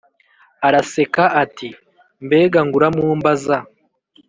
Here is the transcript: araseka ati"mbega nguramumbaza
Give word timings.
araseka 0.67 1.23
ati"mbega 1.43 2.59
nguramumbaza 2.67 3.57